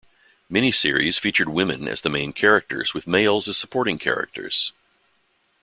Many 0.49 0.71
series 0.71 1.19
featured 1.19 1.47
women 1.47 1.87
as 1.87 2.01
the 2.01 2.09
main 2.09 2.33
characters 2.33 2.91
with 2.91 3.05
males 3.05 3.47
as 3.47 3.55
supporting 3.55 3.99
characters. 3.99 4.73